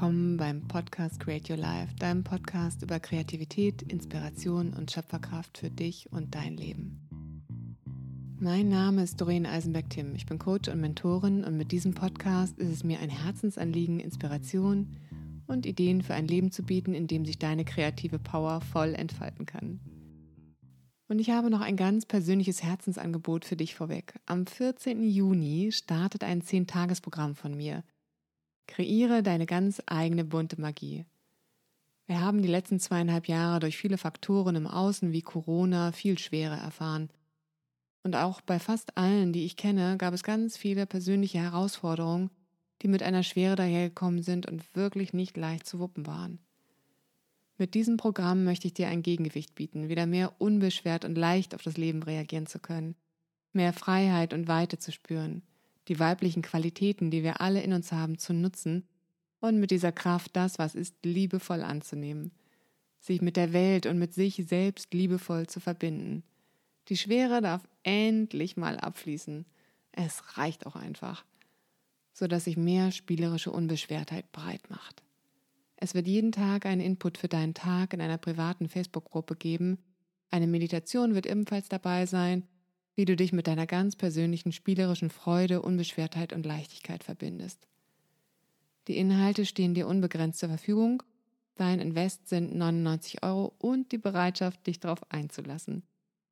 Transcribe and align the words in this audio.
willkommen 0.00 0.36
beim 0.36 0.62
Podcast 0.68 1.18
Create 1.18 1.50
Your 1.50 1.56
Life, 1.56 1.92
deinem 1.98 2.22
Podcast 2.22 2.82
über 2.82 3.00
Kreativität, 3.00 3.82
Inspiration 3.82 4.72
und 4.72 4.92
Schöpferkraft 4.92 5.58
für 5.58 5.70
dich 5.70 6.12
und 6.12 6.36
dein 6.36 6.56
Leben. 6.56 7.00
Mein 8.38 8.68
Name 8.68 9.02
ist 9.02 9.20
Doreen 9.20 9.44
Eisenberg-Tim. 9.44 10.14
Ich 10.14 10.24
bin 10.24 10.38
Coach 10.38 10.68
und 10.68 10.80
Mentorin 10.80 11.42
und 11.42 11.56
mit 11.56 11.72
diesem 11.72 11.94
Podcast 11.94 12.56
ist 12.60 12.70
es 12.70 12.84
mir 12.84 13.00
ein 13.00 13.10
Herzensanliegen, 13.10 13.98
Inspiration 13.98 14.96
und 15.48 15.66
Ideen 15.66 16.02
für 16.02 16.14
ein 16.14 16.28
Leben 16.28 16.52
zu 16.52 16.62
bieten, 16.62 16.94
in 16.94 17.08
dem 17.08 17.24
sich 17.24 17.40
deine 17.40 17.64
kreative 17.64 18.20
Power 18.20 18.60
voll 18.60 18.94
entfalten 18.94 19.46
kann. 19.46 19.80
Und 21.08 21.18
ich 21.18 21.30
habe 21.30 21.50
noch 21.50 21.60
ein 21.60 21.76
ganz 21.76 22.06
persönliches 22.06 22.62
Herzensangebot 22.62 23.44
für 23.44 23.56
dich 23.56 23.74
vorweg. 23.74 24.14
Am 24.26 24.46
14. 24.46 25.02
Juni 25.02 25.72
startet 25.72 26.22
ein 26.22 26.40
10-Tages-Programm 26.40 27.34
von 27.34 27.56
mir– 27.56 27.82
Kreiere 28.68 29.24
deine 29.24 29.46
ganz 29.46 29.82
eigene 29.86 30.24
bunte 30.24 30.60
Magie. 30.60 31.04
Wir 32.06 32.20
haben 32.20 32.42
die 32.42 32.48
letzten 32.48 32.78
zweieinhalb 32.78 33.26
Jahre 33.26 33.58
durch 33.60 33.76
viele 33.76 33.98
Faktoren 33.98 34.54
im 34.54 34.66
Außen 34.66 35.12
wie 35.12 35.22
Corona 35.22 35.90
viel 35.90 36.18
Schwere 36.18 36.56
erfahren. 36.56 37.10
Und 38.04 38.14
auch 38.14 38.40
bei 38.40 38.58
fast 38.58 38.96
allen, 38.96 39.32
die 39.32 39.44
ich 39.44 39.56
kenne, 39.56 39.96
gab 39.98 40.14
es 40.14 40.22
ganz 40.22 40.56
viele 40.56 40.86
persönliche 40.86 41.38
Herausforderungen, 41.38 42.30
die 42.82 42.88
mit 42.88 43.02
einer 43.02 43.24
Schwere 43.24 43.56
dahergekommen 43.56 44.22
sind 44.22 44.46
und 44.46 44.76
wirklich 44.76 45.12
nicht 45.12 45.36
leicht 45.36 45.66
zu 45.66 45.80
wuppen 45.80 46.06
waren. 46.06 46.38
Mit 47.56 47.74
diesem 47.74 47.96
Programm 47.96 48.44
möchte 48.44 48.68
ich 48.68 48.74
dir 48.74 48.88
ein 48.88 49.02
Gegengewicht 49.02 49.54
bieten, 49.54 49.88
wieder 49.88 50.06
mehr 50.06 50.40
unbeschwert 50.40 51.04
und 51.04 51.18
leicht 51.18 51.54
auf 51.54 51.62
das 51.62 51.76
Leben 51.76 52.02
reagieren 52.02 52.46
zu 52.46 52.60
können, 52.60 52.94
mehr 53.52 53.72
Freiheit 53.72 54.32
und 54.32 54.46
Weite 54.46 54.78
zu 54.78 54.92
spüren, 54.92 55.42
die 55.88 55.98
weiblichen 55.98 56.42
Qualitäten, 56.42 57.10
die 57.10 57.22
wir 57.22 57.40
alle 57.40 57.62
in 57.62 57.72
uns 57.72 57.92
haben, 57.92 58.18
zu 58.18 58.32
nutzen 58.32 58.86
und 59.40 59.58
mit 59.58 59.70
dieser 59.70 59.92
Kraft 59.92 60.36
das, 60.36 60.58
was 60.58 60.74
ist, 60.74 60.94
liebevoll 61.04 61.62
anzunehmen, 61.62 62.32
sich 63.00 63.22
mit 63.22 63.36
der 63.36 63.52
Welt 63.52 63.86
und 63.86 63.98
mit 63.98 64.12
sich 64.12 64.44
selbst 64.46 64.92
liebevoll 64.92 65.46
zu 65.46 65.60
verbinden. 65.60 66.22
Die 66.88 66.96
Schwere 66.96 67.40
darf 67.40 67.62
endlich 67.82 68.56
mal 68.56 68.78
abfließen. 68.78 69.46
Es 69.92 70.36
reicht 70.36 70.66
auch 70.66 70.76
einfach, 70.76 71.24
so 72.12 72.26
dass 72.26 72.44
sich 72.44 72.56
mehr 72.56 72.92
spielerische 72.92 73.52
Unbeschwertheit 73.52 74.30
breit 74.32 74.68
macht. 74.70 75.02
Es 75.76 75.94
wird 75.94 76.08
jeden 76.08 76.32
Tag 76.32 76.66
einen 76.66 76.80
Input 76.80 77.18
für 77.18 77.28
deinen 77.28 77.54
Tag 77.54 77.92
in 77.94 78.00
einer 78.00 78.18
privaten 78.18 78.68
Facebook-Gruppe 78.68 79.36
geben. 79.36 79.78
Eine 80.30 80.48
Meditation 80.48 81.14
wird 81.14 81.26
ebenfalls 81.26 81.68
dabei 81.68 82.06
sein 82.06 82.44
wie 82.98 83.04
du 83.04 83.14
dich 83.14 83.32
mit 83.32 83.46
deiner 83.46 83.68
ganz 83.68 83.94
persönlichen 83.94 84.50
spielerischen 84.50 85.08
Freude, 85.08 85.62
Unbeschwertheit 85.62 86.32
und 86.32 86.44
Leichtigkeit 86.44 87.04
verbindest. 87.04 87.68
Die 88.88 88.96
Inhalte 88.96 89.46
stehen 89.46 89.72
dir 89.72 89.86
unbegrenzt 89.86 90.40
zur 90.40 90.48
Verfügung. 90.48 91.04
Dein 91.54 91.78
Invest 91.78 92.28
sind 92.28 92.56
99 92.56 93.22
Euro 93.22 93.54
und 93.58 93.92
die 93.92 93.98
Bereitschaft, 93.98 94.66
dich 94.66 94.80
darauf 94.80 94.98
einzulassen. 95.12 95.84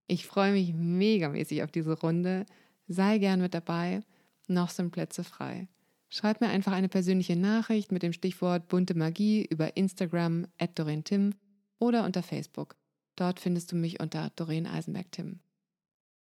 Ich 0.09 0.27
freue 0.27 0.51
mich 0.51 0.75
megamäßig 0.75 1.63
auf 1.63 1.71
diese 1.71 1.93
Runde. 2.01 2.47
Sei 2.89 3.19
gern 3.19 3.41
mit 3.41 3.55
dabei. 3.55 4.01
Noch 4.49 4.71
sind 4.71 4.91
Plätze 4.91 5.23
frei. 5.23 5.69
Schreib 6.09 6.41
mir 6.41 6.49
einfach 6.49 6.73
eine 6.73 6.89
persönliche 6.89 7.37
Nachricht 7.37 7.93
mit 7.93 8.03
dem 8.03 8.13
Stichwort 8.13 8.67
bunte 8.67 8.97
Magie 8.97 9.47
über 9.49 9.77
Instagram 9.77 10.49
at 10.59 10.77
Doreen 10.77 11.05
Tim 11.05 11.35
oder 11.79 12.05
unter 12.05 12.25
Facebook. 12.25 12.75
Dort 13.15 13.39
findest 13.39 13.71
du 13.71 13.77
mich 13.77 14.01
unter 14.01 14.33
Doreen 14.35 14.67
Eisenberg 14.67 15.13
Tim. 15.13 15.39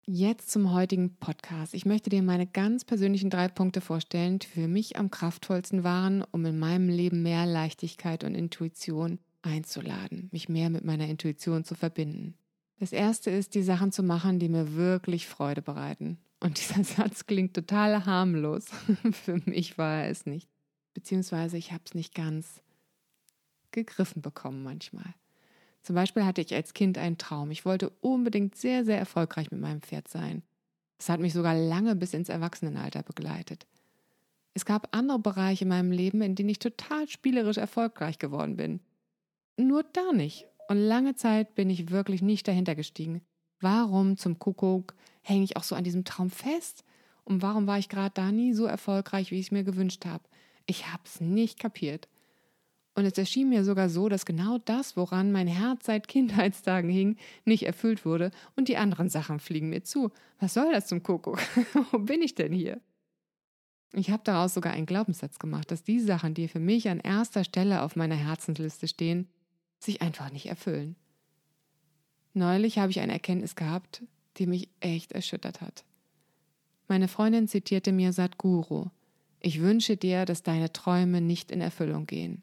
Jetzt 0.06 0.50
zum 0.50 0.70
heutigen 0.74 1.16
Podcast. 1.16 1.72
Ich 1.72 1.86
möchte 1.86 2.10
dir 2.10 2.22
meine 2.22 2.46
ganz 2.46 2.84
persönlichen 2.84 3.30
drei 3.30 3.48
Punkte 3.48 3.80
vorstellen, 3.80 4.38
die 4.38 4.46
für 4.46 4.68
mich 4.68 4.98
am 4.98 5.10
kraftvollsten 5.10 5.82
waren, 5.82 6.22
um 6.30 6.44
in 6.44 6.58
meinem 6.58 6.90
Leben 6.90 7.22
mehr 7.22 7.46
Leichtigkeit 7.46 8.22
und 8.22 8.34
Intuition 8.34 9.18
einzuladen, 9.40 10.28
mich 10.30 10.50
mehr 10.50 10.68
mit 10.68 10.84
meiner 10.84 11.08
Intuition 11.08 11.64
zu 11.64 11.74
verbinden. 11.74 12.34
Das 12.78 12.92
erste 12.92 13.30
ist, 13.30 13.54
die 13.54 13.62
Sachen 13.62 13.92
zu 13.92 14.02
machen, 14.02 14.38
die 14.38 14.50
mir 14.50 14.74
wirklich 14.74 15.26
Freude 15.26 15.62
bereiten. 15.62 16.18
Und 16.38 16.58
dieser 16.58 16.84
Satz 16.96 17.24
klingt 17.24 17.54
total 17.54 18.04
harmlos. 18.04 18.66
für 19.12 19.40
mich 19.46 19.78
war 19.78 20.02
er 20.02 20.10
es 20.10 20.26
nicht. 20.26 20.50
Beziehungsweise 20.92 21.56
ich 21.56 21.72
habe 21.72 21.84
es 21.86 21.94
nicht 21.94 22.14
ganz 22.14 22.60
gegriffen 23.70 24.20
bekommen 24.20 24.62
manchmal. 24.62 25.14
Zum 25.84 25.94
Beispiel 25.94 26.24
hatte 26.24 26.40
ich 26.40 26.54
als 26.54 26.72
Kind 26.72 26.96
einen 26.96 27.18
Traum. 27.18 27.50
Ich 27.50 27.66
wollte 27.66 27.90
unbedingt 28.00 28.56
sehr, 28.56 28.86
sehr 28.86 28.98
erfolgreich 28.98 29.50
mit 29.50 29.60
meinem 29.60 29.82
Pferd 29.82 30.08
sein. 30.08 30.42
Das 30.96 31.10
hat 31.10 31.20
mich 31.20 31.34
sogar 31.34 31.54
lange 31.54 31.94
bis 31.94 32.14
ins 32.14 32.30
Erwachsenenalter 32.30 33.02
begleitet. 33.02 33.66
Es 34.54 34.64
gab 34.64 34.96
andere 34.96 35.18
Bereiche 35.18 35.64
in 35.64 35.68
meinem 35.68 35.92
Leben, 35.92 36.22
in 36.22 36.36
denen 36.36 36.48
ich 36.48 36.58
total 36.58 37.06
spielerisch 37.06 37.58
erfolgreich 37.58 38.18
geworden 38.18 38.56
bin. 38.56 38.80
Nur 39.58 39.82
da 39.82 40.12
nicht. 40.12 40.46
Und 40.68 40.78
lange 40.78 41.16
Zeit 41.16 41.54
bin 41.54 41.68
ich 41.68 41.90
wirklich 41.90 42.22
nicht 42.22 42.48
dahinter 42.48 42.74
gestiegen. 42.74 43.20
Warum 43.60 44.16
zum 44.16 44.38
Kuckuck 44.38 44.94
hänge 45.20 45.44
ich 45.44 45.58
auch 45.58 45.64
so 45.64 45.74
an 45.74 45.84
diesem 45.84 46.06
Traum 46.06 46.30
fest? 46.30 46.82
Und 47.24 47.42
warum 47.42 47.66
war 47.66 47.78
ich 47.78 47.90
gerade 47.90 48.14
da 48.14 48.32
nie 48.32 48.54
so 48.54 48.64
erfolgreich, 48.64 49.30
wie 49.30 49.38
ich 49.38 49.46
es 49.46 49.52
mir 49.52 49.64
gewünscht 49.64 50.06
habe? 50.06 50.24
Ich 50.64 50.90
habe 50.90 51.02
es 51.04 51.20
nicht 51.20 51.58
kapiert. 51.58 52.08
Und 52.94 53.04
es 53.06 53.18
erschien 53.18 53.48
mir 53.48 53.64
sogar 53.64 53.88
so, 53.88 54.08
dass 54.08 54.24
genau 54.24 54.58
das, 54.58 54.96
woran 54.96 55.32
mein 55.32 55.48
Herz 55.48 55.86
seit 55.86 56.06
Kindheitstagen 56.06 56.88
hing, 56.88 57.16
nicht 57.44 57.64
erfüllt 57.64 58.04
wurde 58.04 58.30
und 58.54 58.68
die 58.68 58.76
anderen 58.76 59.08
Sachen 59.08 59.40
fliegen 59.40 59.68
mir 59.68 59.82
zu. 59.82 60.12
Was 60.38 60.54
soll 60.54 60.72
das 60.72 60.86
zum 60.86 61.02
Kuckuck? 61.02 61.40
Wo 61.90 61.98
bin 61.98 62.22
ich 62.22 62.36
denn 62.36 62.52
hier? 62.52 62.80
Ich 63.92 64.10
habe 64.10 64.22
daraus 64.24 64.54
sogar 64.54 64.72
einen 64.72 64.86
Glaubenssatz 64.86 65.38
gemacht, 65.38 65.70
dass 65.70 65.82
die 65.82 66.00
Sachen, 66.00 66.34
die 66.34 66.48
für 66.48 66.60
mich 66.60 66.88
an 66.88 67.00
erster 67.00 67.44
Stelle 67.44 67.82
auf 67.82 67.96
meiner 67.96 68.16
Herzensliste 68.16 68.88
stehen, 68.88 69.28
sich 69.78 70.02
einfach 70.02 70.32
nicht 70.32 70.46
erfüllen. 70.46 70.96
Neulich 72.32 72.78
habe 72.78 72.90
ich 72.90 73.00
eine 73.00 73.12
Erkenntnis 73.12 73.54
gehabt, 73.54 74.02
die 74.36 74.46
mich 74.46 74.68
echt 74.80 75.12
erschüttert 75.12 75.60
hat. 75.60 75.84
Meine 76.88 77.06
Freundin 77.06 77.46
zitierte 77.46 77.92
mir 77.92 78.12
Sadhguru: 78.12 78.86
Ich 79.40 79.60
wünsche 79.60 79.96
dir, 79.96 80.24
dass 80.24 80.42
deine 80.42 80.72
Träume 80.72 81.20
nicht 81.20 81.52
in 81.52 81.60
Erfüllung 81.60 82.06
gehen. 82.06 82.42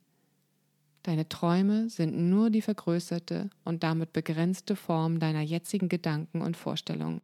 Deine 1.03 1.27
Träume 1.27 1.89
sind 1.89 2.15
nur 2.29 2.51
die 2.51 2.61
vergrößerte 2.61 3.49
und 3.63 3.83
damit 3.83 4.13
begrenzte 4.13 4.75
Form 4.75 5.19
deiner 5.19 5.41
jetzigen 5.41 5.89
Gedanken 5.89 6.41
und 6.41 6.57
Vorstellungen. 6.57 7.21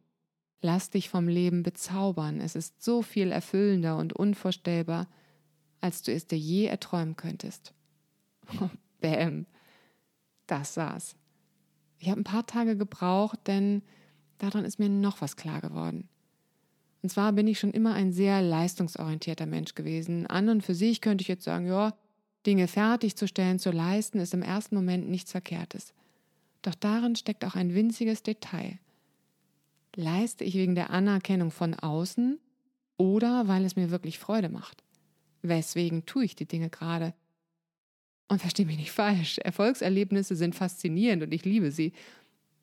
Lass 0.60 0.90
dich 0.90 1.08
vom 1.08 1.28
Leben 1.28 1.62
bezaubern, 1.62 2.40
es 2.40 2.56
ist 2.56 2.82
so 2.82 3.02
viel 3.02 3.30
erfüllender 3.30 3.96
und 3.96 4.12
unvorstellbar, 4.12 5.06
als 5.80 6.02
du 6.02 6.12
es 6.12 6.26
dir 6.26 6.38
je 6.38 6.66
erträumen 6.66 7.14
könntest. 7.14 7.72
Bäm, 9.00 9.46
das 10.48 10.74
saß. 10.74 11.14
Ich 12.00 12.08
habe 12.10 12.20
ein 12.20 12.24
paar 12.24 12.46
Tage 12.46 12.76
gebraucht, 12.76 13.38
denn 13.46 13.82
daran 14.38 14.64
ist 14.64 14.80
mir 14.80 14.88
noch 14.88 15.20
was 15.20 15.36
klar 15.36 15.60
geworden. 15.60 16.08
Und 17.02 17.10
zwar 17.10 17.32
bin 17.32 17.46
ich 17.46 17.60
schon 17.60 17.70
immer 17.70 17.94
ein 17.94 18.12
sehr 18.12 18.42
leistungsorientierter 18.42 19.46
Mensch 19.46 19.76
gewesen. 19.76 20.26
An 20.26 20.48
und 20.48 20.62
für 20.62 20.74
sich 20.74 21.00
könnte 21.00 21.22
ich 21.22 21.28
jetzt 21.28 21.44
sagen, 21.44 21.66
ja, 21.66 21.94
Dinge 22.48 22.66
fertigzustellen, 22.66 23.58
zu 23.58 23.70
leisten, 23.70 24.20
ist 24.20 24.32
im 24.32 24.40
ersten 24.40 24.74
Moment 24.74 25.06
nichts 25.06 25.32
Verkehrtes. 25.32 25.92
Doch 26.62 26.74
darin 26.74 27.14
steckt 27.14 27.44
auch 27.44 27.54
ein 27.54 27.74
winziges 27.74 28.22
Detail. 28.22 28.78
Leiste 29.94 30.44
ich 30.44 30.54
wegen 30.54 30.74
der 30.74 30.88
Anerkennung 30.88 31.50
von 31.50 31.74
außen 31.74 32.40
oder 32.96 33.48
weil 33.48 33.66
es 33.66 33.76
mir 33.76 33.90
wirklich 33.90 34.18
Freude 34.18 34.48
macht? 34.48 34.82
Weswegen 35.42 36.06
tue 36.06 36.24
ich 36.24 36.36
die 36.36 36.48
Dinge 36.48 36.70
gerade? 36.70 37.12
Und 38.28 38.40
verstehe 38.40 38.64
mich 38.64 38.78
nicht 38.78 38.92
falsch, 38.92 39.36
Erfolgserlebnisse 39.38 40.34
sind 40.34 40.54
faszinierend 40.54 41.22
und 41.22 41.34
ich 41.34 41.44
liebe 41.44 41.70
sie. 41.70 41.92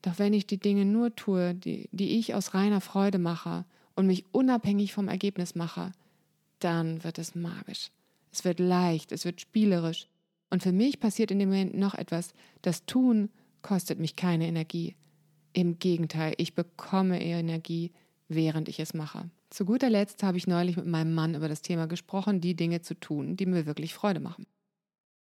Doch 0.02 0.17
wenn 0.17 0.34
ich 0.34 0.47
die 0.47 0.59
Dinge 0.59 0.85
nur 0.85 1.16
tue, 1.16 1.53
die, 1.53 1.90
die 1.91 2.17
ich 2.17 2.34
aus 2.34 2.55
reiner 2.55 2.81
Freude 2.81 3.20
mache 3.20 3.66
und 3.96 4.08
mich 4.08 4.26
unabhängig 4.31 4.93
vom 4.93 5.09
Ergebnis 5.09 5.53
mache, 5.53 5.91
dann 6.58 7.03
wird 7.03 7.20
es 7.20 7.35
magisch. 7.35 7.91
Es 8.35 8.43
wird 8.43 8.59
leicht, 8.59 9.14
es 9.14 9.23
wird 9.23 9.40
spielerisch. 9.40 10.09
Und 10.49 10.61
für 10.61 10.73
mich 10.73 10.99
passiert 10.99 11.32
in 11.32 11.40
dem 11.40 11.47
Moment 11.47 11.78
noch 11.78 11.93
etwas. 11.96 12.34
Das 12.61 12.85
Tun 12.85 13.29
kostet 13.61 13.97
mich 13.97 14.17
keine 14.17 14.46
Energie. 14.46 14.96
Im 15.53 15.79
Gegenteil, 15.79 16.34
ich 16.35 16.53
bekomme 16.53 17.23
Energie, 17.23 17.93
während 18.28 18.67
ich 18.67 18.82
es 18.82 18.93
mache. 18.93 19.29
Zu 19.49 19.64
guter 19.64 19.90
Letzt 19.90 20.22
habe 20.22 20.37
ich 20.37 20.47
neulich 20.47 20.76
mit 20.76 20.85
meinem 20.85 21.14
Mann 21.14 21.34
über 21.34 21.47
das 21.47 21.61
Thema 21.61 21.87
gesprochen, 21.87 22.41
die 22.41 22.58
Dinge 22.58 22.82
zu 22.82 22.99
tun, 22.99 23.37
die 23.37 23.46
mir 23.46 23.66
wirklich 23.66 23.93
Freude 23.93 24.20
machen. 24.20 24.46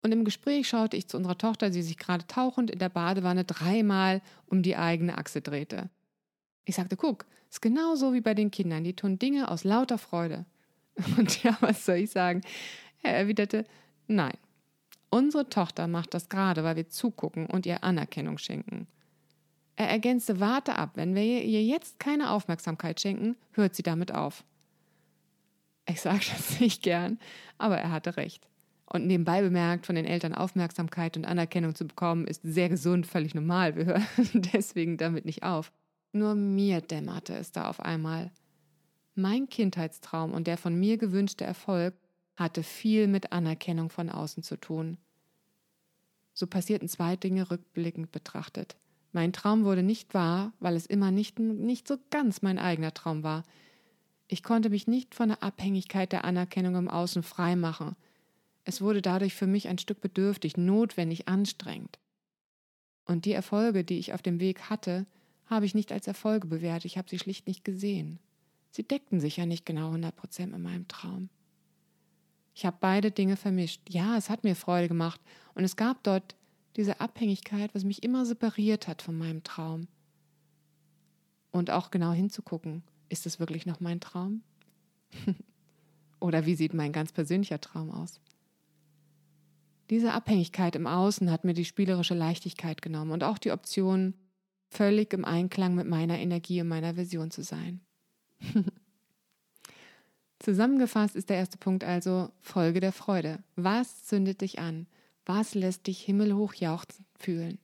Und 0.02 0.12
im 0.12 0.25
Gespräch 0.25 0.66
schaute 0.66 0.96
ich 0.96 1.06
zu 1.06 1.19
unserer 1.19 1.37
Tochter, 1.37 1.69
die 1.69 1.82
sich 1.82 1.99
gerade 1.99 2.26
tauchend 2.26 2.70
in 2.70 2.78
der 2.78 2.88
Badewanne 2.88 3.44
dreimal 3.44 4.22
um 4.46 4.62
die 4.62 4.76
eigene 4.76 5.19
Achse 5.19 5.42
drehte. 5.42 5.90
Ich 6.64 6.76
sagte, 6.76 6.96
guck, 6.96 7.26
ist 7.50 7.60
genauso 7.60 8.14
wie 8.14 8.22
bei 8.22 8.32
den 8.32 8.50
Kindern, 8.50 8.84
die 8.84 8.96
tun 8.96 9.19
Dinge 9.19 9.50
aus 9.50 9.64
lauter 9.64 9.99
Freude. 9.99 10.46
Und 11.19 11.42
ja, 11.42 11.56
was 11.60 11.84
soll 11.84 11.96
ich 11.96 12.10
sagen? 12.10 12.40
Er 13.02 13.16
erwiderte, 13.16 13.64
nein, 14.06 14.37
unsere 15.10 15.48
Tochter 15.48 15.87
macht 15.87 16.14
das 16.14 16.28
gerade, 16.28 16.64
weil 16.64 16.76
wir 16.76 16.88
zugucken 16.88 17.46
und 17.46 17.66
ihr 17.66 17.84
Anerkennung 17.84 18.38
schenken. 18.38 18.87
Er 19.76 19.88
ergänzte, 19.88 20.40
warte 20.40 20.76
ab, 20.76 20.93
wenn 20.94 21.14
wir 21.14 21.44
ihr 21.44 21.62
jetzt 21.62 21.98
keine 21.98 22.31
Aufmerksamkeit 22.31 23.00
schenken, 23.00 23.37
hört 23.52 23.75
sie 23.75 23.82
damit 23.82 24.12
auf. 24.12 24.43
Ich 25.87 26.00
sage 26.00 26.25
das 26.34 26.60
nicht 26.60 26.82
gern, 26.82 27.19
aber 27.58 27.78
er 27.78 27.93
hatte 27.93 28.16
recht. 28.16 28.48
Und 28.87 29.06
nebenbei 29.06 29.42
bemerkt, 29.42 29.87
von 29.87 29.96
den 29.96 30.04
Eltern 30.04 30.32
Aufmerksamkeit 30.32 31.16
und 31.16 31.25
Anerkennung 31.26 31.75
zu 31.75 31.87
bekommen, 31.87 32.26
ist 32.26 32.42
sehr 32.42 32.69
gesund, 32.69 33.06
völlig 33.06 33.34
normal. 33.34 33.76
Wir 33.76 33.84
hören 33.87 34.06
deswegen 34.52 34.96
damit 34.96 35.25
nicht 35.25 35.42
auf. 35.42 35.72
Nur 36.12 36.34
mir 36.34 36.81
dämmerte 36.81 37.34
es 37.34 37.52
da 37.52 37.69
auf 37.69 37.81
einmal. 37.81 38.31
Mein 39.14 39.49
Kindheitstraum 39.49 40.32
und 40.32 40.46
der 40.46 40.56
von 40.56 40.78
mir 40.78 40.99
gewünschte 40.99 41.44
Erfolg 41.44 41.94
hatte 42.37 42.62
viel 42.62 43.06
mit 43.06 43.33
Anerkennung 43.33 43.91
von 43.91 44.11
außen 44.11 44.43
zu 44.43 44.56
tun. 44.56 44.99
So 46.35 46.47
passierten 46.47 46.88
zwei 46.88 47.17
Dinge 47.17 47.50
rückblickend 47.50 48.12
betrachtet. 48.12 48.77
Mein 49.12 49.33
Traum 49.33 49.65
wurde 49.65 49.83
nicht 49.83 50.12
wahr, 50.12 50.53
weil 50.61 50.77
es 50.77 50.85
immer 50.85 51.11
nicht, 51.11 51.38
nicht 51.38 51.88
so 51.88 51.97
ganz 52.11 52.43
mein 52.43 52.59
eigener 52.59 52.93
Traum 52.93 53.23
war. 53.23 53.44
Ich 54.29 54.43
konnte 54.43 54.69
mich 54.69 54.87
nicht 54.87 55.15
von 55.15 55.31
der 55.31 55.43
Abhängigkeit 55.43 56.12
der 56.12 56.25
Anerkennung 56.25 56.77
im 56.77 56.88
Außen 56.88 57.23
frei 57.23 57.56
machen. 57.56 57.97
Es 58.65 58.83
wurde 58.83 59.00
dadurch 59.00 59.35
für 59.35 59.47
mich 59.47 59.69
ein 59.69 59.79
Stück 59.79 60.00
bedürftig, 60.00 60.56
notwendig, 60.56 61.29
anstrengend. 61.29 61.99
Und 63.06 63.25
die 63.25 63.33
Erfolge, 63.33 63.85
die 63.85 63.99
ich 63.99 64.12
auf 64.12 64.21
dem 64.21 64.41
Weg 64.41 64.69
hatte, 64.69 65.06
habe 65.47 65.65
ich 65.65 65.75
nicht 65.75 65.93
als 65.93 66.09
Erfolge 66.09 66.49
bewertet, 66.49 66.87
ich 66.87 66.99
habe 66.99 67.09
sie 67.09 67.19
schlicht 67.19 67.47
nicht 67.47 67.65
gesehen. 67.65 68.19
Sie 68.71 68.83
deckten 68.83 69.21
sich 69.21 69.37
ja 69.37 69.47
nicht 69.47 69.65
genau 69.65 69.87
100 69.87 70.15
Prozent 70.15 70.53
mit 70.53 70.61
meinem 70.61 70.88
Traum. 70.88 71.31
Ich 72.56 72.64
habe 72.64 72.79
beide 72.81 73.11
Dinge 73.11 73.37
vermischt. 73.37 73.82
Ja, 73.87 74.17
es 74.17 74.31
hat 74.31 74.43
mir 74.43 74.56
Freude 74.56 74.88
gemacht 74.88 75.20
und 75.55 75.62
es 75.62 75.76
gab 75.76 76.03
dort 76.03 76.37
diese 76.76 77.00
Abhängigkeit, 77.00 77.75
was 77.75 77.85
mich 77.85 78.03
immer 78.03 78.25
separiert 78.25 78.88
hat 78.88 79.03
von 79.03 79.17
meinem 79.17 79.44
Traum. 79.44 79.88
Und 81.50 81.70
auch 81.70 81.91
genau 81.91 82.12
hinzugucken, 82.12 82.82
ist 83.11 83.26
es 83.26 83.38
wirklich 83.38 83.67
noch 83.67 83.81
mein 83.81 84.00
Traum? 84.00 84.43
Oder 86.20 86.47
wie 86.47 86.55
sieht 86.55 86.73
mein 86.73 86.93
ganz 86.93 87.12
persönlicher 87.12 87.61
Traum 87.61 87.91
aus? 87.91 88.20
Diese 89.91 90.14
Abhängigkeit 90.14 90.76
im 90.76 90.87
Außen 90.87 91.31
hat 91.31 91.44
mir 91.44 91.52
die 91.52 91.67
spielerische 91.67 92.14
Leichtigkeit 92.14 92.81
genommen 92.81 93.11
und 93.11 93.23
auch 93.23 93.37
die 93.37 93.52
Option, 93.52 94.14
völlig 94.70 95.12
im 95.12 95.26
Einklang 95.26 95.75
mit 95.75 95.87
meiner 95.87 96.19
Energie 96.19 96.62
und 96.62 96.69
meiner 96.69 96.97
Vision 96.97 97.31
zu 97.31 97.43
sein. 97.43 97.82
Zusammengefasst 100.46 101.16
ist 101.16 101.28
der 101.28 101.38
erste 101.38 101.58
Punkt 101.58 101.82
also 101.82 102.31
Folge 102.40 102.78
der 102.78 102.93
Freude. 102.93 103.43
Was 103.56 104.04
zündet 104.04 104.43
dich 104.43 104.60
an? 104.60 104.87
Was 105.25 105.56
lässt 105.56 105.88
dich 105.88 106.00
himmelhoch 106.00 106.54
jauchzend 106.54 107.04
fühlen? 107.19 107.58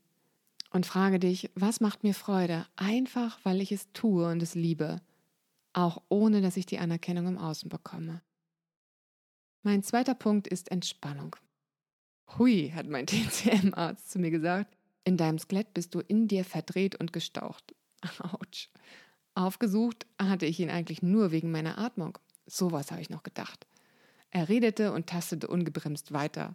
Und 0.71 0.85
frage 0.85 1.21
dich, 1.21 1.49
was 1.55 1.81
macht 1.81 2.03
mir 2.03 2.13
Freude? 2.13 2.67
Einfach, 2.75 3.39
weil 3.45 3.61
ich 3.61 3.71
es 3.71 3.93
tue 3.93 4.27
und 4.27 4.43
es 4.43 4.57
liebe, 4.57 5.01
auch 5.73 6.03
ohne 6.09 6.41
dass 6.41 6.57
ich 6.57 6.67
die 6.67 6.81
Anerkennung 6.81 7.29
im 7.29 7.39
Außen 7.39 7.69
bekomme. 7.69 8.21
Mein 9.63 9.85
zweiter 9.85 10.17
Punkt 10.17 10.49
ist 10.49 10.73
Entspannung. 10.73 11.37
Hui, 12.37 12.73
hat 12.75 12.89
mein 12.89 13.07
TCM-Arzt 13.07 14.11
zu 14.11 14.19
mir 14.19 14.33
gesagt, 14.33 14.77
in 15.05 15.17
deinem 15.17 15.39
Skelett 15.39 15.73
bist 15.73 15.95
du 15.95 16.01
in 16.01 16.27
dir 16.27 16.45
verdreht 16.45 16.97
und 16.97 17.13
gestaucht. 17.13 17.77
Autsch. 18.19 18.71
Aufgesucht 19.37 20.05
hatte 20.21 20.47
ich 20.47 20.59
ihn 20.59 20.69
eigentlich 20.69 21.01
nur 21.01 21.31
wegen 21.31 21.53
meiner 21.53 21.79
Atmung. 21.79 22.19
Sowas 22.47 22.91
habe 22.91 23.01
ich 23.01 23.11
noch 23.11 23.23
gedacht. 23.23 23.67
Er 24.31 24.49
redete 24.49 24.93
und 24.93 25.07
tastete 25.07 25.49
ungebremst 25.49 26.13
weiter 26.13 26.55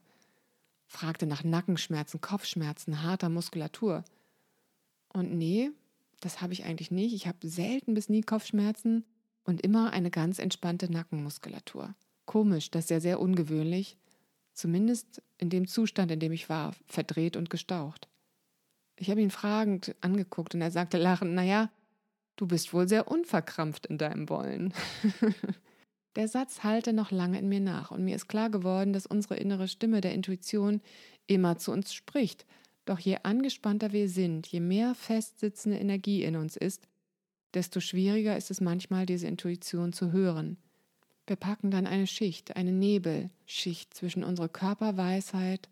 fragte 0.88 1.28
nach 1.28 1.44
Nackenschmerzen, 1.44 2.22
Kopfschmerzen, 2.22 3.04
harter 3.04 3.30
Muskulatur. 3.30 4.04
Und 5.10 5.38
nee, 5.38 5.69
das 6.22 6.42
habe 6.42 6.54
ich 6.54 6.63
eigentlich 6.63 6.92
nicht. 6.92 7.13
Ich 7.13 7.28
habe 7.28 7.48
selten 7.48 7.94
bis 7.94 8.10
nie 8.10 8.22
Kopfschmerzen 8.22 9.04
und 9.44 9.62
immer 9.62 9.92
eine 9.92 10.10
ganz 10.10 10.39
entspannte 10.39 10.92
Nackenmuskulatur. 10.92 11.94
Komisch, 12.25 12.72
das 12.72 12.86
ist 12.86 12.90
ja 12.90 13.00
sehr 13.00 13.19
ungewöhnlich, 13.19 13.98
zumindest 14.54 15.22
in 15.38 15.50
dem 15.50 15.68
Zustand, 15.68 16.12
in 16.12 16.19
dem 16.19 16.31
ich 16.31 16.50
war, 16.50 16.74
verdreht 16.88 17.38
und 17.38 17.50
gestaucht. 17.50 18.07
Ich 18.98 19.10
habe 19.12 19.22
ihn 19.22 19.31
fragend 19.31 19.95
angeguckt 20.01 20.56
und 20.56 20.62
er 20.62 20.72
sagte 20.72 20.98
lachend, 20.98 21.33
naja, 21.33 21.69
du 22.36 22.48
bist 22.48 22.74
wohl 22.74 22.88
sehr 22.88 23.07
unverkrampft 23.07 23.86
in 23.86 23.98
deinem 23.98 24.28
Wollen. 24.30 24.74
Der 26.18 26.28
Satz 26.28 26.64
halte 26.64 26.94
noch 26.94 27.12
lange 27.12 27.38
in 27.38 27.48
mir 27.48 27.60
nach 27.60 27.92
und 27.92 28.04
mir 28.04 28.16
ist 28.16 28.28
klar 28.28 28.50
geworden, 28.50 28.92
dass 28.92 29.06
unsere 29.06 29.36
innere 29.36 29.68
Stimme 29.68 30.02
der 30.02 30.16
Intuition 30.16 30.81
immer 31.28 31.60
zu 31.60 31.72
uns 31.72 31.94
spricht. 31.94 32.48
Doch 32.86 32.98
je 32.98 33.19
angespannter 33.22 33.92
wir 33.92 34.10
sind, 34.10 34.48
je 34.48 34.60
mehr 34.60 34.96
festsitzende 34.96 35.78
Energie 35.78 36.24
in 36.24 36.36
uns 36.36 36.58
ist, 36.58 36.88
desto 37.54 37.81
schwieriger 37.81 38.36
ist 38.36 38.50
es 38.50 38.62
manchmal, 38.62 39.06
diese 39.06 39.28
Intuition 39.28 39.94
zu 39.94 40.12
hören. 40.12 40.58
Wir 41.28 41.36
packen 41.36 41.69
dann 41.69 41.86
eine 41.86 42.08
Schicht, 42.08 42.56
eine 42.56 42.72
Nebelschicht 42.72 43.94
zwischen 43.94 44.24
unserer 44.24 44.50
Körperweisheit 44.50 45.69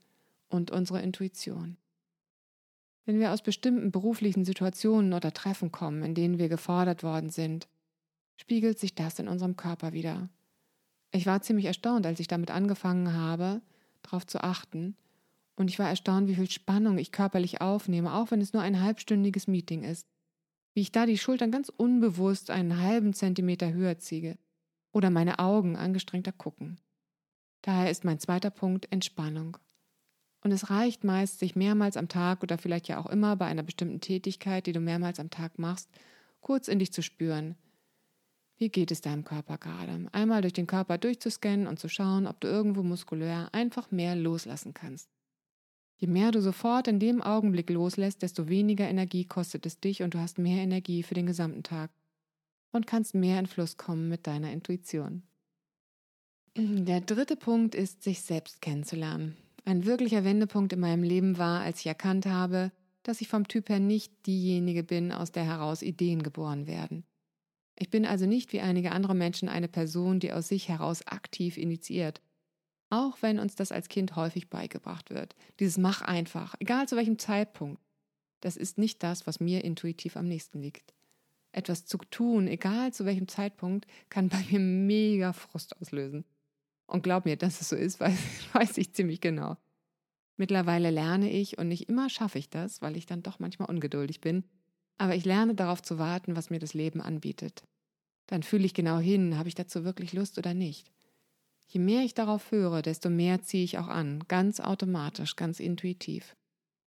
und 0.47 0.69
unserer 0.69 1.01
Intuition. 1.01 1.75
Wenn 3.05 3.19
wir 3.19 3.31
aus 3.31 3.41
bestimmten 3.41 3.91
beruflichen 3.91 4.45
Situationen 4.45 5.13
oder 5.13 5.33
Treffen 5.33 5.71
kommen, 5.71 6.03
in 6.03 6.13
denen 6.13 6.37
wir 6.37 6.49
gefordert 6.49 7.01
worden 7.01 7.31
sind, 7.31 7.67
spiegelt 8.37 8.79
sich 8.79 8.95
das 8.95 9.19
in 9.19 9.27
unserem 9.27 9.55
Körper 9.55 9.93
wieder. 9.93 10.29
Ich 11.11 11.25
war 11.25 11.41
ziemlich 11.41 11.65
erstaunt, 11.65 12.05
als 12.05 12.19
ich 12.19 12.27
damit 12.27 12.51
angefangen 12.51 13.13
habe, 13.13 13.61
darauf 14.01 14.27
zu 14.27 14.43
achten. 14.43 14.97
Und 15.55 15.69
ich 15.69 15.79
war 15.79 15.87
erstaunt, 15.87 16.27
wie 16.27 16.35
viel 16.35 16.49
Spannung 16.49 16.97
ich 16.97 17.11
körperlich 17.11 17.61
aufnehme, 17.61 18.13
auch 18.13 18.31
wenn 18.31 18.41
es 18.41 18.53
nur 18.53 18.61
ein 18.61 18.81
halbstündiges 18.81 19.47
Meeting 19.47 19.83
ist. 19.83 20.07
Wie 20.73 20.81
ich 20.81 20.91
da 20.91 21.05
die 21.05 21.17
Schultern 21.17 21.51
ganz 21.51 21.69
unbewusst 21.69 22.51
einen 22.51 22.81
halben 22.81 23.13
Zentimeter 23.13 23.71
höher 23.71 23.97
ziehe. 23.97 24.37
Oder 24.91 25.09
meine 25.09 25.39
Augen 25.39 25.77
angestrengter 25.77 26.33
gucken. 26.33 26.79
Daher 27.61 27.89
ist 27.89 28.03
mein 28.03 28.19
zweiter 28.19 28.49
Punkt 28.49 28.91
Entspannung. 28.91 29.57
Und 30.41 30.51
es 30.51 30.69
reicht 30.69 31.03
meist, 31.03 31.39
sich 31.39 31.55
mehrmals 31.55 31.97
am 31.97 32.09
Tag 32.09 32.43
oder 32.43 32.57
vielleicht 32.57 32.87
ja 32.87 32.99
auch 32.99 33.07
immer 33.07 33.35
bei 33.35 33.45
einer 33.45 33.63
bestimmten 33.63 34.01
Tätigkeit, 34.01 34.67
die 34.67 34.73
du 34.73 34.79
mehrmals 34.79 35.19
am 35.19 35.31
Tag 35.31 35.57
machst, 35.57 35.89
kurz 36.41 36.67
in 36.67 36.77
dich 36.77 36.93
zu 36.93 37.01
spüren, 37.01 37.55
wie 38.57 38.69
geht 38.69 38.91
es 38.91 39.01
deinem 39.01 39.23
Körper 39.25 39.57
gerade? 39.57 40.07
Einmal 40.11 40.41
durch 40.41 40.53
den 40.53 40.67
Körper 40.67 40.97
durchzuscannen 40.97 41.67
und 41.67 41.79
zu 41.79 41.89
schauen, 41.89 42.25
ob 42.25 42.39
du 42.39 42.47
irgendwo 42.47 42.83
muskulär 42.83 43.49
einfach 43.53 43.91
mehr 43.91 44.15
loslassen 44.15 44.73
kannst. 44.73 45.09
Je 45.97 46.07
mehr 46.07 46.31
du 46.31 46.41
sofort 46.41 46.87
in 46.87 46.99
dem 46.99 47.21
Augenblick 47.21 47.69
loslässt, 47.69 48.21
desto 48.21 48.47
weniger 48.47 48.87
Energie 48.87 49.25
kostet 49.25 49.65
es 49.65 49.79
dich 49.79 50.03
und 50.03 50.13
du 50.13 50.19
hast 50.19 50.37
mehr 50.37 50.61
Energie 50.61 51.03
für 51.03 51.13
den 51.13 51.25
gesamten 51.25 51.63
Tag 51.63 51.91
und 52.71 52.87
kannst 52.87 53.15
mehr 53.15 53.39
in 53.39 53.45
Fluss 53.45 53.77
kommen 53.77 54.09
mit 54.09 54.27
deiner 54.27 54.51
Intuition. 54.51 55.23
Der 56.57 57.01
dritte 57.01 57.35
Punkt 57.35 57.75
ist, 57.75 58.03
sich 58.03 58.21
selbst 58.21 58.61
kennenzulernen. 58.61 59.35
Ein 59.65 59.85
wirklicher 59.85 60.23
Wendepunkt 60.23 60.73
in 60.73 60.79
meinem 60.79 61.03
Leben 61.03 61.37
war, 61.37 61.61
als 61.61 61.79
ich 61.79 61.87
erkannt 61.87 62.25
habe, 62.25 62.71
dass 63.03 63.21
ich 63.21 63.27
vom 63.27 63.47
Typ 63.47 63.69
her 63.69 63.79
nicht 63.79 64.25
diejenige 64.25 64.83
bin, 64.83 65.11
aus 65.11 65.31
der 65.31 65.43
heraus 65.43 65.81
Ideen 65.81 66.23
geboren 66.23 66.67
werden. 66.67 67.05
Ich 67.77 67.89
bin 67.89 68.05
also 68.05 68.25
nicht 68.25 68.53
wie 68.53 68.61
einige 68.61 68.91
andere 68.91 69.15
Menschen 69.15 69.49
eine 69.49 69.67
Person, 69.67 70.19
die 70.19 70.31
aus 70.31 70.47
sich 70.47 70.69
heraus 70.69 71.05
aktiv 71.07 71.57
initiiert. 71.57 72.21
Auch 72.89 73.17
wenn 73.21 73.39
uns 73.39 73.55
das 73.55 73.71
als 73.71 73.89
Kind 73.89 74.15
häufig 74.15 74.49
beigebracht 74.49 75.09
wird. 75.09 75.35
Dieses 75.59 75.77
Mach 75.77 76.01
einfach, 76.01 76.55
egal 76.59 76.87
zu 76.87 76.95
welchem 76.95 77.19
Zeitpunkt. 77.19 77.81
Das 78.41 78.57
ist 78.57 78.77
nicht 78.77 79.03
das, 79.03 79.27
was 79.27 79.39
mir 79.39 79.63
intuitiv 79.63 80.15
am 80.15 80.27
nächsten 80.27 80.61
liegt. 80.61 80.93
Etwas 81.51 81.85
zu 81.85 81.97
tun, 81.97 82.47
egal 82.47 82.93
zu 82.93 83.05
welchem 83.05 83.27
Zeitpunkt, 83.27 83.87
kann 84.09 84.29
bei 84.29 84.43
mir 84.51 84.59
mega 84.59 85.33
Frust 85.33 85.79
auslösen. 85.81 86.25
Und 86.85 87.03
glaub 87.03 87.25
mir, 87.25 87.37
dass 87.37 87.59
es 87.59 87.69
so 87.69 87.75
ist, 87.75 87.99
weiß, 87.99 88.17
weiß 88.53 88.77
ich 88.77 88.93
ziemlich 88.93 89.19
genau. 89.19 89.57
Mittlerweile 90.37 90.91
lerne 90.91 91.31
ich 91.31 91.57
und 91.57 91.69
nicht 91.69 91.89
immer 91.89 92.09
schaffe 92.09 92.39
ich 92.39 92.49
das, 92.49 92.81
weil 92.81 92.97
ich 92.97 93.05
dann 93.05 93.23
doch 93.23 93.39
manchmal 93.39 93.69
ungeduldig 93.69 94.21
bin, 94.21 94.43
aber 94.97 95.15
ich 95.15 95.25
lerne 95.25 95.55
darauf 95.55 95.81
zu 95.81 95.97
warten, 95.97 96.35
was 96.35 96.49
mir 96.49 96.59
das 96.59 96.73
Leben 96.73 97.01
anbietet. 97.01 97.63
Dann 98.27 98.43
fühle 98.43 98.65
ich 98.65 98.73
genau 98.73 98.97
hin, 98.97 99.37
habe 99.37 99.49
ich 99.49 99.55
dazu 99.55 99.83
wirklich 99.83 100.13
Lust 100.13 100.37
oder 100.37 100.53
nicht. 100.53 100.91
Je 101.67 101.79
mehr 101.79 102.03
ich 102.03 102.13
darauf 102.13 102.51
höre, 102.51 102.81
desto 102.81 103.09
mehr 103.09 103.41
ziehe 103.41 103.63
ich 103.63 103.77
auch 103.77 103.87
an, 103.87 104.23
ganz 104.27 104.59
automatisch, 104.59 105.35
ganz 105.35 105.59
intuitiv. 105.59 106.35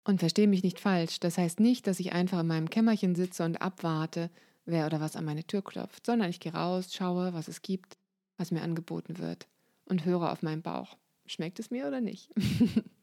Und 0.04 0.20
verstehe 0.20 0.48
mich 0.48 0.64
nicht 0.64 0.80
falsch, 0.80 1.20
das 1.20 1.38
heißt 1.38 1.60
nicht, 1.60 1.88
dass 1.88 2.00
ich 2.00 2.14
einfach 2.14 2.40
in 2.40 2.48
meinem 2.48 2.70
Kämmerchen 2.70 3.16
sitze 3.16 3.44
und 3.44 3.62
abwarte, 3.62 4.30
wer 4.66 4.86
oder 4.86 5.02
was 5.02 5.16
an 5.16 5.26
meine 5.26 5.46
Tür 5.46 5.62
klopft, 5.62 6.06
sondern 6.06 6.30
ich 6.30 6.40
gehe 6.40 6.54
raus, 6.54 6.94
schaue, 6.94 7.34
was 7.34 7.48
es 7.48 7.62
gibt, 7.62 7.98
was 8.38 8.52
mir 8.52 8.62
angeboten 8.62 9.18
wird 9.18 9.48
und 9.86 10.06
höre 10.06 10.32
auf 10.32 10.44
meinen 10.44 10.62
Bauch. 10.62 10.98
Schmeckt 11.26 11.60
es 11.60 11.72
mir 11.72 11.88
oder 11.88 12.00
nicht? 12.00 12.32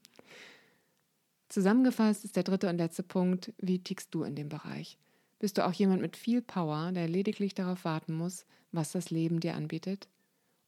Zusammengefasst 1.55 2.25
ist 2.25 2.35
der 2.35 2.43
dritte 2.43 2.67
und 2.67 2.75
letzte 2.75 3.01
Punkt, 3.01 3.53
wie 3.59 3.81
tickst 3.81 4.13
du 4.13 4.23
in 4.23 4.35
dem 4.35 4.49
Bereich? 4.49 4.97
Bist 5.39 5.57
du 5.57 5.65
auch 5.65 5.71
jemand 5.71 6.01
mit 6.01 6.17
viel 6.17 6.41
Power, 6.41 6.91
der 6.91 7.07
lediglich 7.07 7.53
darauf 7.53 7.85
warten 7.85 8.13
muss, 8.13 8.45
was 8.73 8.91
das 8.91 9.09
Leben 9.09 9.39
dir 9.39 9.55
anbietet? 9.55 10.09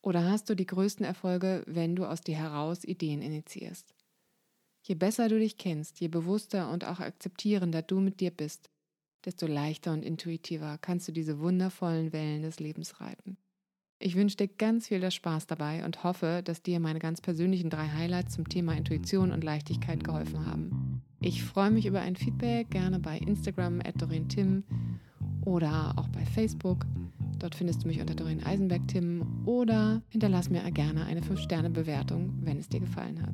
Oder 0.01 0.23
hast 0.23 0.49
du 0.49 0.55
die 0.55 0.65
größten 0.65 1.05
Erfolge, 1.05 1.61
wenn 1.67 1.97
du 1.97 2.05
aus 2.05 2.21
dir 2.21 2.37
heraus 2.37 2.85
Ideen 2.85 3.21
initiierst? 3.21 3.93
Je 4.81 4.95
besser 4.95 5.27
du 5.27 5.37
dich 5.37 5.57
kennst, 5.57 5.99
je 5.99 6.07
bewusster 6.07 6.71
und 6.71 6.85
auch 6.85 7.01
akzeptierender 7.01 7.81
du 7.81 7.99
mit 7.99 8.21
dir 8.21 8.31
bist, 8.31 8.69
desto 9.25 9.45
leichter 9.45 9.91
und 9.91 10.05
intuitiver 10.05 10.77
kannst 10.77 11.09
du 11.09 11.11
diese 11.11 11.39
wundervollen 11.39 12.13
Wellen 12.13 12.43
des 12.43 12.61
Lebens 12.61 13.01
reiten. 13.01 13.35
Ich 13.99 14.15
wünsche 14.15 14.37
dir 14.37 14.47
ganz 14.47 14.87
viel 14.87 15.09
Spaß 15.09 15.47
dabei 15.47 15.83
und 15.83 16.03
hoffe, 16.03 16.41
dass 16.43 16.61
dir 16.61 16.79
meine 16.79 16.99
ganz 16.99 17.19
persönlichen 17.19 17.71
drei 17.71 17.87
Highlights 17.87 18.35
zum 18.35 18.47
Thema 18.47 18.73
Intuition 18.73 19.31
und 19.31 19.43
Leichtigkeit 19.43 20.03
geholfen 20.03 20.45
haben. 20.45 21.01
Ich 21.19 21.43
freue 21.43 21.71
mich 21.71 21.87
über 21.87 22.01
ein 22.01 22.15
Feedback, 22.15 22.69
gerne 22.69 22.99
bei 22.99 23.17
Instagram 23.17 23.79
at 23.79 23.95
Tim 24.29 24.63
oder 25.45 25.93
auch 25.95 26.07
bei 26.09 26.23
Facebook. 26.25 26.85
Dort 27.39 27.55
findest 27.55 27.83
du 27.83 27.87
mich 27.87 27.99
unter 27.99 28.13
Doreen 28.13 28.43
Eisenberg 28.43 28.87
Tim 28.87 29.23
oder 29.45 30.03
hinterlass 30.09 30.49
mir 30.49 30.61
gerne 30.71 31.05
eine 31.05 31.21
5-Sterne-Bewertung, 31.21 32.33
wenn 32.41 32.57
es 32.57 32.69
dir 32.69 32.81
gefallen 32.81 33.21
hat. 33.21 33.33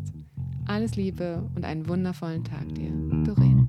Alles 0.65 0.95
Liebe 0.95 1.49
und 1.55 1.65
einen 1.65 1.89
wundervollen 1.89 2.43
Tag 2.45 2.73
dir. 2.73 2.91
Doreen. 3.25 3.62